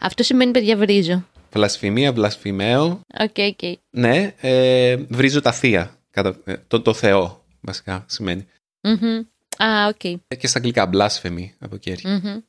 [0.00, 1.24] Αυτό σημαίνει παιδιά βρίζω.
[1.52, 3.00] Βλασφημία, βλασφημέω.
[3.18, 3.78] Οκ, οκ.
[3.90, 5.98] Ναι, ε, βρίζω τα θεία.
[6.10, 8.46] Κατά, ε, το, το Θεό, βασικά, σημαίνει.
[8.80, 9.22] Μμμ.
[9.64, 10.04] Α, οκ.
[10.04, 12.20] Ε, Και στα αγγλικά, blasphemy από εκεί έρχεται.
[12.24, 12.40] Μμμ.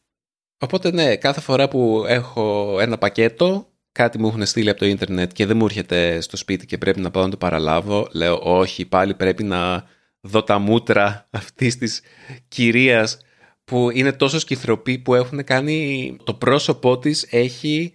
[0.60, 5.32] Οπότε ναι, κάθε φορά που έχω ένα πακέτο, κάτι μου έχουν στείλει από το ίντερνετ
[5.32, 8.86] και δεν μου έρχεται στο σπίτι και πρέπει να πάω να το παραλάβω, λέω όχι,
[8.86, 9.88] πάλι πρέπει να
[10.22, 12.02] δω τα μούτρα αυτής της
[12.48, 13.18] κυρίας
[13.64, 17.94] που είναι τόσο σκυθροπή που έχουν κάνει, το πρόσωπό της έχει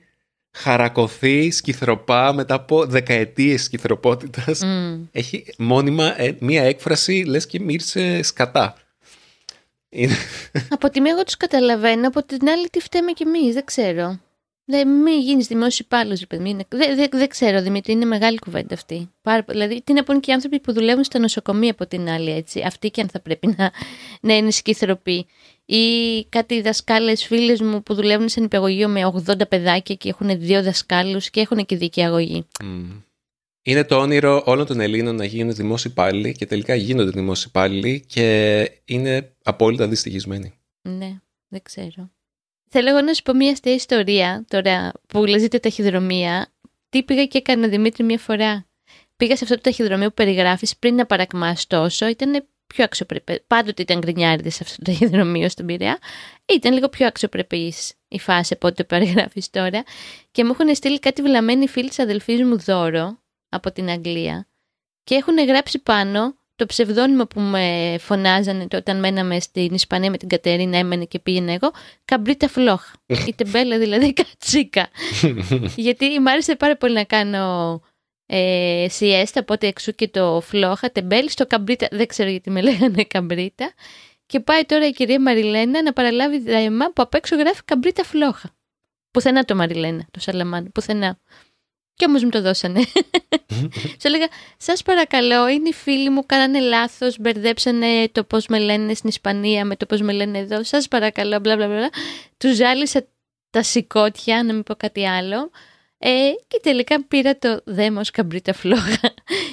[0.51, 4.61] χαρακωθεί σκυθροπά μετά από δεκαετίες σκυθροπότητας.
[4.65, 5.05] Μμ.
[5.13, 8.75] Έχει μόνιμα ε, μία έκφραση, λες και μύρισε σκατά.
[9.89, 10.15] Είναι...
[10.69, 14.21] Από τη μία εγώ τους καταλαβαίνω, από την άλλη τι φταίμε κι εμείς, δεν ξέρω.
[14.65, 16.49] Δεν μην γίνεις δημόσιος υπάλληλος, ρε παιδί.
[16.49, 19.11] Είναι- Δεν, δεν, δεν ξέρω, Δημήτρη, είναι μεγάλη κουβέντα αυτή.
[19.23, 22.31] Πάρα, δηλαδή, τι να πούνε και οι άνθρωποι που δουλεύουν στα νοσοκομεία από την άλλη,
[22.31, 22.61] έτσι.
[22.61, 23.71] Αυτοί και αν θα πρέπει να,
[24.21, 25.27] να είναι σκυθροποί.
[25.65, 25.85] Ή
[26.29, 31.31] κάτι δασκάλες φίλες μου που δουλεύουν σε νηπιαγωγείο με 80 παιδάκια και έχουν δύο δασκάλους
[31.31, 32.47] και έχουν και δίκαια αγωγή.
[32.65, 32.91] Μμ.
[33.65, 38.05] Είναι το όνειρο όλων των Ελλήνων να γίνουν δημόσιοι υπάλληλοι και τελικά γίνονται δημόσιοι υπάλληλοι
[38.09, 40.53] και είναι απόλυτα δυστυχισμένοι.
[40.83, 42.11] Ναι, δεν ξέρω.
[42.75, 46.53] Θέλω εγώ να σου πω μια αστεία ιστορία τώρα που λέζεται ταχυδρομεία.
[46.89, 48.67] Τι πήγα και έκανα Δημήτρη μια φορά;
[49.17, 52.07] Πήγα σε αυτό το ταχυδρομείο που περιγράφεις πριν να παρακμάς τόσο.
[52.07, 53.45] Ήταν πιο αξιοπρεπέ.
[53.47, 55.99] Πάντοτε ήταν γκρινιάριδες σε αυτό το ταχυδρομείο στον Πειραιά.
[56.47, 59.83] Ήταν λίγο πιο αξιοπρεπής η φάση από ό,τι το περιγράφεις τώρα.
[60.31, 64.49] Και μου έχουν στείλει κάτι βλαμμένοι φίλοι της αδελφής μου δώρο από την Αγγλία.
[65.05, 70.17] Και έχουν γράψει πάνω το ψευδόνυμο που με φωνάζανε το- όταν μέναμε στην Ισπανία με
[70.17, 71.71] την Κατερίνα, έμενε και πήγαινα εγώ,
[72.05, 72.93] Καμπρίτα Φλόχ.
[73.29, 74.89] Η τεμπέλα δηλαδή κατσίκα.
[75.77, 77.81] Γιατί μ' άρεσε πάρα πολύ να κάνω
[78.27, 83.05] ε, σιέστα, οπότε εξού και το φλόχα, τεμπέλ, στο καμπρίτα, δεν ξέρω γιατί με λέγανε
[83.05, 83.73] καμπρίτα.
[84.27, 88.51] Και πάει τώρα η κυρία Μαριλένα να παραλάβει δαιμά που απ' έξω γράφει καμπρίτα φλόχα.
[89.11, 91.19] Πουθενά το Μαριλένα, το Σαλαμάν, πουθενά.
[92.03, 92.81] Και όμως μου το δώσανε.
[94.01, 98.95] Σου έλεγα, σας παρακαλώ, είναι οι φίλοι μου, κάνανε λάθος, μπερδέψανε το πώς με λένε
[98.95, 100.65] στην Ισπανία με το πώς με λένε εδώ.
[100.65, 101.91] Σας παρακαλώ, μπλα μπλα μπλα.
[102.37, 103.07] Τους ζάλισα
[103.51, 105.51] τα σηκώτια, να μην πω κάτι άλλο.
[105.99, 109.01] Ε, και τελικά πήρα το δέμος καμπρίτα φλόγα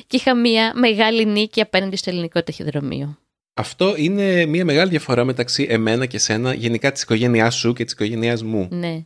[0.07, 3.17] και είχα μια μεγάλη νίκη απέναντι στο ελληνικό ταχυδρομείο.
[3.53, 7.93] Αυτό είναι μια μεγάλη διαφορά μεταξύ εμένα και σένα, γενικά της οικογένειάς σου και της
[7.93, 8.67] οικογένειάς μου.
[8.71, 9.05] Ναι.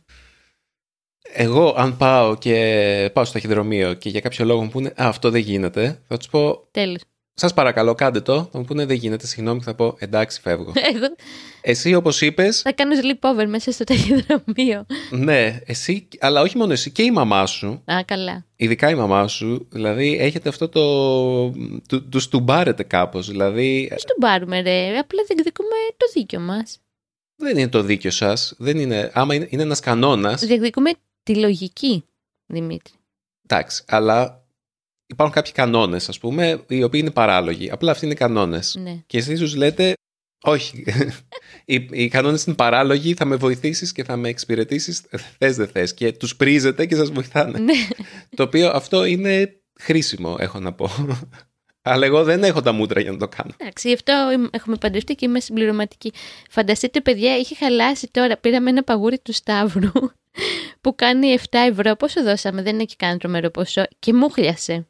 [1.32, 5.30] Εγώ, αν πάω και πάω στο ταχυδρομείο και για κάποιο λόγο μου πούνε Α, αυτό
[5.30, 7.00] δεν γίνεται, θα τους πω Τέλος.
[7.36, 8.48] Σας παρακαλώ, κάντε το.
[8.52, 10.72] Θα μου πούνε Δεν γίνεται, συγγνώμη, και θα πω Εντάξει, φεύγω.
[10.94, 11.06] Εγώ
[11.60, 14.86] εσύ, όπως είπε, θα κάνω sleepover μέσα στο ταχυδρομείο.
[15.10, 18.46] ναι, εσύ, αλλά όχι μόνο εσύ και η μαμά σου, Α, καλά.
[18.56, 20.80] ειδικά η μαμά σου, δηλαδή έχετε αυτό το.
[21.88, 23.26] του, τους στουμπάρετε κάπως.
[23.28, 26.78] Δηλαδή Πώς τον πάρουμε ρε, απλά διεκδικούμε το δίκιο μας.
[27.36, 28.54] δεν είναι το δίκιο σας.
[28.58, 29.10] Δεν είναι.
[29.14, 30.34] Άμα είναι, είναι ένας κανόνα.
[30.34, 30.90] Διεκδικούμε
[31.24, 32.04] τη λογική,
[32.46, 32.92] Δημήτρη.
[33.48, 34.46] Εντάξει, αλλά
[35.06, 37.70] υπάρχουν κάποιοι κανόνες, ας πούμε, οι οποίοι είναι παράλογοι.
[37.70, 38.74] Απλά αυτοί είναι κανόνες.
[38.78, 39.02] Ναι.
[39.06, 39.92] Και εσείς τους λέτε,
[40.44, 40.84] Όχι.
[41.64, 45.02] οι, οι κανόνες είναι παράλογοι, θα με βοηθήσεις και θα με εξυπηρετήσεις.
[45.38, 45.94] Θες δεν θες.
[45.94, 47.58] Και τους πρίζετε και σας βοηθάνε.
[47.58, 47.74] Ναι.
[48.36, 50.88] το οποίο αυτό είναι χρήσιμο, έχω να πω.
[51.86, 53.50] Αλλά εγώ δεν έχω τα μούτρα για να το κάνω.
[53.56, 56.12] Εντάξει, γι' αυτό είμαι- έχουμε παντρευτεί και είμαι συμπληρωματική.
[56.50, 58.36] Φανταστείτε, παιδιά, είχε χαλάσει τώρα.
[58.36, 59.90] Πήραμε ένα παγούρι του Σταύρου
[60.80, 61.96] που κάνει 7 ευρώ.
[61.96, 63.84] Πόσο δώσαμε, δεν έχει κάνει τρομερό ποσό.
[63.98, 64.86] Και μου χλιασε.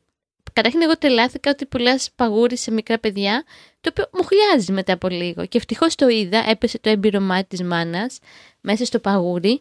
[0.52, 3.44] Καταρχήν, εγώ τελάθηκα ότι πουλάς παγούρι σε μικρά παιδιά,
[3.80, 5.46] το οποίο μου χλιάζει μετά από λίγο.
[5.46, 8.18] Και ευτυχώς το είδα, έπεσε το έμπειρο μάτι της μάνας
[8.60, 9.60] μέσα στο παγούρι.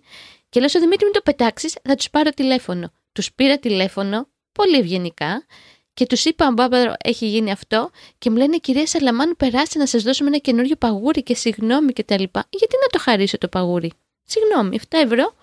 [0.50, 2.91] Και λέω στο Δημήτρη, μην το πετάξεις, θα τους πάρω τηλέφωνο.
[3.12, 5.46] Τους πήρα τηλέφωνο, πολύ ευγενικά,
[5.93, 10.04] και τους είπα, μπάμπα, έχει γίνει αυτό, και μου λένε, κυρία Σαλαμάνου, περάστε να σας
[10.04, 12.24] δώσουμε ένα καινούριο παγούρι και συγγνώμη κτλ.
[12.50, 13.91] Γιατί να το χαρίσω το παγούρι;
[14.24, 15.36] Συγγνώμη, 7 ευρώ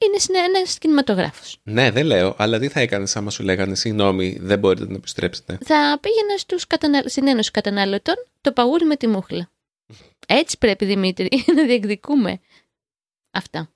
[0.00, 1.58] είναι ένας κινηματογράφος.
[1.62, 5.58] Ναι, δεν λέω, αλλά τι θα έκανες άμα σου λέγανε συγγνώμη, δεν μπορείτε να επιστρέψετε;
[5.64, 7.02] Θα πήγαινα στους κατανα...
[7.06, 9.50] στην Ένωση Καταναλωτών το παγούρι με τη μούχλα.
[10.26, 12.40] Έτσι πρέπει, Δημήτρη, να διεκδικούμε.
[13.30, 13.68] Αυτά.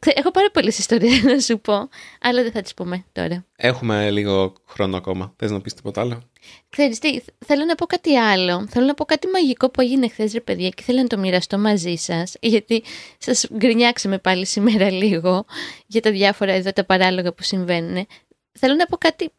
[0.00, 1.88] Ξέ- Έχω πάρα πολλές ιστορίες να σου πω,
[2.20, 3.44] αλλά δεν θα τις πούμε τώρα.
[3.56, 5.34] Έχουμε λίγο χρόνο ακόμα.
[5.36, 6.22] Θες να πεις τίποτα άλλο;
[6.70, 8.66] Ξέρεις τι, θέλω να πω κάτι άλλο.
[8.68, 11.58] Θέλω να πω κάτι μαγικό που έγινε χθες, ρε παιδιά, και θέλω να το μοιραστώ
[11.58, 12.34] μαζί σας.
[12.40, 12.82] Γιατί
[13.18, 15.44] σας γκρινιάξαμε πάλι σήμερα λίγο
[15.86, 18.06] για τα διάφορα εδώ τα παράλογα που συμβαίνουν.
[18.52, 19.30] Θέλω να πω κάτι.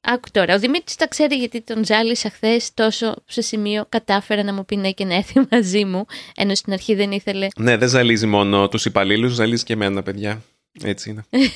[0.00, 0.54] Άκου τώρα.
[0.54, 4.76] Ο Δημήτρης τα ξέρει γιατί τον ζάλισα χθες τόσο σε σημείο κατάφερα να μου πει
[4.76, 6.06] ναι και να έρθει μαζί μου.
[6.36, 7.48] Ενώ στην αρχή δεν ήθελε.
[7.56, 10.42] Ναι, δεν ζαλίζει μόνο τους υπαλλήλους, ζαλίζει και εμένα, παιδιά.
[10.82, 11.24] Έτσι είναι.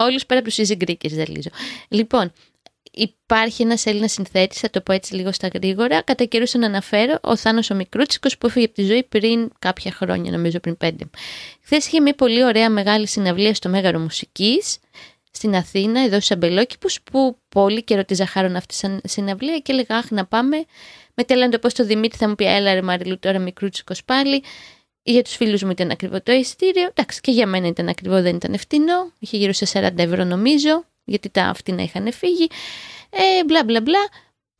[0.00, 1.50] Όλους πέρα από τους easy Greekers ζαλίζω.
[1.88, 2.32] Λοιπόν,
[2.98, 6.02] υπάρχει ένας Έλληνας συνθέτης, θα το πω έτσι λίγο στα γρήγορα.
[6.02, 9.92] Κατά καιρούς τον αναφέρω, ο Θάνος ο Μικρούτσικος που έφυγε από τη ζωή πριν κάποια
[9.92, 11.04] χρόνια, νομίζω πριν πέντε.
[11.62, 14.78] Χθες είχε μια πολύ ωραία μεγάλη συναυλία στο Μέγαρο Μουσικής
[15.30, 19.96] στην Αθήνα, εδώ στου Αμπελόκηπους, που πολύ καιρό τη ζαχάρων αυτή σαν συναυλία και έλεγα
[19.96, 20.64] Αχ, να πάμε.
[21.14, 24.04] Μετά έλεγα να το πω στο Δημήτρη, θα μου πει Έλα, ρε Μαριλού, τώρα Μικρούτσικος
[24.04, 24.42] πάλι.
[25.02, 26.86] Για τους φίλους μου ήταν ακριβό το εισιτήριο.
[26.94, 29.12] Εντάξει, και για μένα ήταν ακριβό, δεν ήταν φτηνό.
[29.18, 32.48] Είχε γύρω σε 40 ευρώ νομίζω, γιατί τα φτηνά είχαν φύγει.
[33.10, 34.08] Ε, μπλα μπλα μπλα.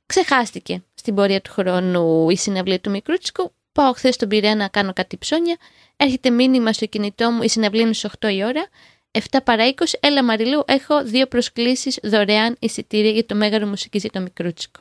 [0.07, 3.53] Ξεχάστηκε στην πορεία του χρόνου η συναυλία του Μικρούτσικου.
[3.73, 5.57] Πάω χθες στον Πειραιά να κάνω κάτι ψώνια.
[5.97, 8.69] Έρχεται μήνυμα στο κινητό μου, η συναυλία είναι στις 8 η ώρα.
[9.11, 14.11] 7 παρά 20, έλα Μαριλού, έχω δύο προσκλήσεις δωρεάν εισιτήρια για το Μέγαρο Μουσικής για
[14.11, 14.81] το Μικρούτσικο.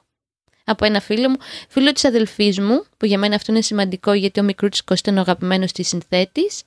[0.64, 1.38] Από ένα φίλο μου,
[1.70, 5.20] φίλο της αδελφής μου, που για μένα αυτό είναι σημαντικό γιατί ο Μικρούτσικος ήταν ο
[5.20, 6.62] αγαπημένος της συνθέτης.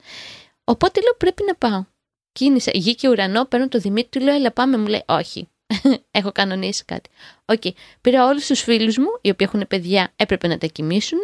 [0.63, 1.85] Οπότε λέω πρέπει να πάω.
[2.31, 5.47] Κίνησα γη και ουρανό, παίρνω το Δημήτρη, του λέω έλα πάμε, μου λέει όχι.
[6.11, 7.09] Έχω κανονίσει κάτι.
[7.45, 7.61] Οκ.
[8.01, 11.19] Πήρα όλους τους φίλους μου, οι οποίοι έχουν παιδιά, έπρεπε να τα κοιμήσουν.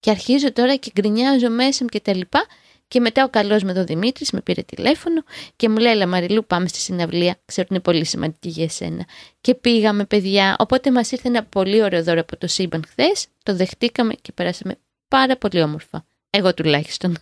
[0.00, 2.46] Και αρχίζω τώρα και γκρινιάζω μέσα μου και τα λοιπά.
[2.88, 5.22] Και μετά ο καλός με τον Δημήτρης με πήρε τηλέφωνο
[5.56, 7.38] και μου λέει: Έλα, Μαριλού, πάμε στη συναυλία.
[7.44, 9.06] Ξέρω ότι είναι πολύ σημαντική για εσένα.
[9.40, 10.56] Και πήγαμε, παιδιά.
[10.58, 13.26] Οπότε μας ήρθε ένα πολύ ωραίο δώρο από το σύμπαν χθες.
[13.42, 14.78] Το δεχτήκαμε και περάσαμε
[15.08, 16.06] πάρα πολύ όμορφα.
[16.30, 17.18] Εγώ τουλάχιστον.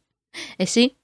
[0.56, 0.96] Εσύ;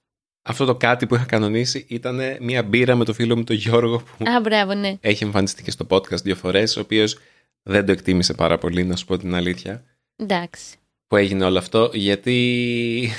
[0.49, 3.99] Αυτό το κάτι που είχα κανονίσει ήταν μια μπύρα με το φίλο μου τον Γιώργο
[3.99, 4.97] που Α, μπράβο, ναι.
[5.01, 7.19] έχει εμφανιστεί και στο podcast δύο φορές, ο οποίος
[7.63, 9.85] δεν το εκτίμησε πάρα πολύ, να σου πω την αλήθεια,
[10.17, 10.77] Εντάξει.
[11.07, 13.11] που έγινε όλο αυτό, γιατί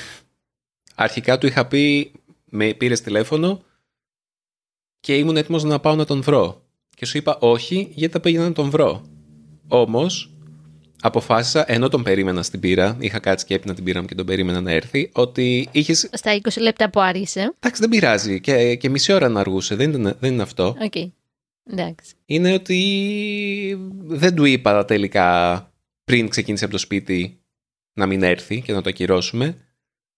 [0.95, 2.11] αρχικά του είχα πει,
[2.45, 3.63] με πήρες τηλέφωνο
[4.99, 6.61] και ήμουν έτοιμος να πάω να τον βρω.
[6.95, 9.05] Και σου είπα όχι, γιατί θα πήγαινα να τον βρω.
[9.67, 10.36] Όμως,
[11.01, 14.25] αποφάσισα, ενώ τον περίμενα στην πύρα, είχα κάτσει και έπινα την πύρα μου και τον
[14.25, 15.93] περίμενα να έρθει, ότι είχε.
[15.93, 17.39] Στα 20 λεπτά που άργησε.
[17.59, 18.39] Εντάξει, δεν πειράζει.
[18.41, 19.75] Και, και μισή ώρα να αργούσε.
[19.75, 20.75] Δεν, είναι- δεν είναι αυτό.
[20.81, 20.95] Οκ.
[21.69, 22.13] Εντάξει.
[22.25, 25.59] Είναι ότι δεν του είπα τελικά
[26.03, 27.39] πριν ξεκίνησε από το σπίτι
[27.93, 29.57] να μην έρθει και να το ακυρώσουμε.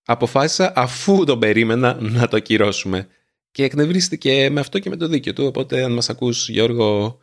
[0.06, 3.08] Αποφάσισα αφού τον περίμενα να το ακυρώσουμε.
[3.52, 5.46] Και εκνευρίστηκε με αυτό και με το δίκιο του.
[5.46, 7.18] Οπότε, αν μας ακούς Γιώργο,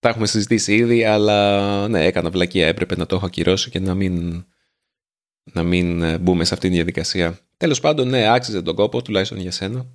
[0.00, 2.66] τα έχουμε συζητήσει ήδη, αλλά ναι, έκανα βλακεία.
[2.66, 4.44] Έπρεπε να το έχω ακυρώσει και να μην,
[5.52, 7.38] να μην ε, μπούμε σε αυτήν τη διαδικασία.
[7.56, 9.86] Τέλος πάντων, ναι, άξιζε τον κόπο, τουλάχιστον για σένα.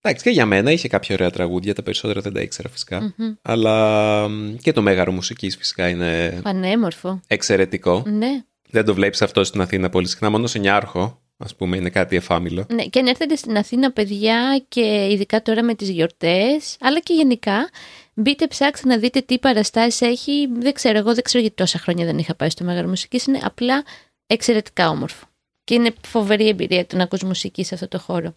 [0.00, 3.00] Εντάξει, και για μένα είχε κάποια ωραία τραγούδια, τα περισσότερα δεν τα ήξερα φυσικά.
[3.16, 3.34] Μμμ.
[3.42, 7.20] Αλλά μ, και το μέγαρο μουσικής φυσικά είναι Πανέμορφο.
[7.26, 8.02] εξαιρετικό.
[8.06, 8.44] Ναι.
[8.70, 12.16] Δεν το βλέπεις αυτό στην Αθήνα πολύ συχνά, μόνο σε Νιάρχο, ας πούμε, είναι κάτι
[12.16, 12.66] εφάμιλο.
[12.72, 17.14] Ναι, και αν έρθετε στην Αθήνα, παιδιά, και ειδικά τώρα με τις γιορτές, αλλά και
[17.14, 17.70] γενικά,
[18.14, 20.48] μπείτε ψάξτε να δείτε τι παραστάσεις έχει.
[20.52, 23.26] Δεν ξέρω, εγώ δεν ξέρω γιατί τόσα χρόνια δεν είχα πάει στο Μέγαρο Μουσικής.
[23.26, 23.84] Είναι απλά
[24.26, 25.26] εξαιρετικά όμορφο.
[25.64, 28.34] Και είναι φοβερή εμπειρία το να ακούς μουσική σε αυτό το χώρο.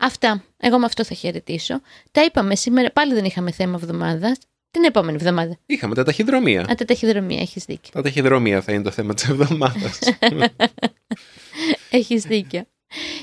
[0.00, 0.44] Αυτά.
[0.56, 1.80] Εγώ με αυτό θα χαιρετήσω.
[2.12, 4.38] Τα είπαμε σήμερα, πάλι δεν είχαμε θέμα εβδομάδας.
[4.76, 5.58] Την επόμενη εβδομάδα.
[5.66, 6.60] Είχαμε τα ταχυδρομεία.
[6.60, 7.90] Α, τα ταχυδρομεία, έχεις δίκιο.
[7.92, 9.98] Τα ταχυδρομεία θα είναι το θέμα της εβδομάδας.
[11.90, 12.64] Έχεις δίκιο.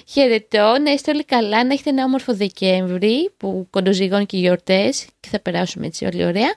[0.08, 5.30] Χαιρετώ, να είστε όλοι καλά, να έχετε ένα όμορφο Δεκέμβρη που κοντοζυγώνει και γιορτές και
[5.30, 6.54] θα περάσουμε έτσι όλοι ωραία.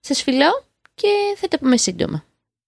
[0.00, 2.24] Σας φιλώ και θα τα πούμε σύντομα.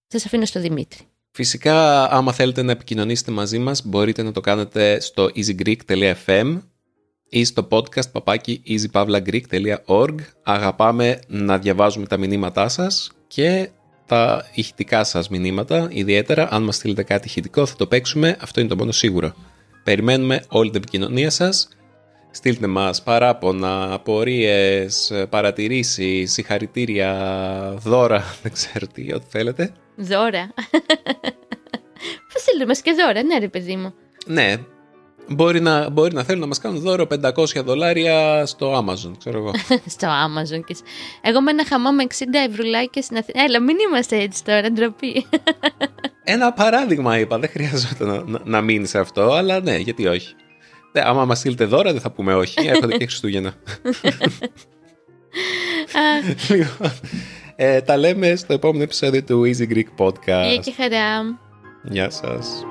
[0.07, 0.99] Σας αφήνω στο Δημήτρη.
[1.31, 6.61] Φυσικά, άμα θέλετε να επικοινωνήσετε μαζί μας, μπορείτε να το κάνετε στο easygreek.fm
[7.33, 10.15] ή στο podcast παπάκι easypavlagreek.org.
[10.43, 13.69] Αγαπάμε να διαβάζουμε τα μηνύματά σας και
[14.05, 18.69] τα ηχητικά σας μηνύματα, ιδιαίτερα αν μας στείλετε κάτι ηχητικό θα το παίξουμε, αυτό είναι
[18.69, 19.33] το μόνο σίγουρο.
[19.83, 21.69] Περιμένουμε όλη την επικοινωνία σας.
[22.31, 27.13] Στείλτε μας παράπονα, απορίες, παρατηρήσεις, συγχαρητήρια,
[27.77, 29.73] δώρα, δεν ξέρω τι, ό,τι θέλετε.
[29.95, 30.53] Δώρα.
[32.33, 33.93] Πώς στείλτε και δώρα, ναι ρε παιδί μου.
[34.25, 34.55] Ναι,
[35.33, 39.51] Μπορεί να, μπορεί να θέλουν να μας κάνουν δώρο 500 δολάρια στο Amazon, ξέρω εγώ.
[39.95, 40.63] στο Amazon.
[40.65, 40.75] Και...
[41.21, 42.13] Εγώ με ένα χαμό με 60
[42.49, 43.43] ευρουλάκια στην Αθήνα.
[43.43, 45.25] Έλα, μην είμαστε έτσι τώρα, ντροπή.
[46.23, 50.35] ένα παράδειγμα είπα, δεν χρειαζόταν να, να, να μείνει σε αυτό, αλλά ναι, γιατί όχι.
[50.91, 53.53] Ναι, άμα μας στείλετε δώρα δεν θα πούμε όχι, έρχονται και Χριστούγεννα.
[56.49, 56.91] λοιπόν,
[57.55, 60.49] ε, τα λέμε στο επόμενο επεισόδιο του Easy Greek Podcast.
[60.49, 61.39] Γεια και χαρά.
[61.83, 62.65] Γεια σας.